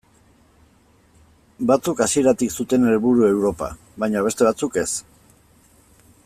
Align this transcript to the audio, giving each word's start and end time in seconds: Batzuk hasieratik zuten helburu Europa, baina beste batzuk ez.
Batzuk 1.71 2.01
hasieratik 2.05 2.55
zuten 2.61 2.87
helburu 2.93 3.27
Europa, 3.29 3.69
baina 4.05 4.25
beste 4.29 4.49
batzuk 4.49 4.81
ez. 4.85 4.89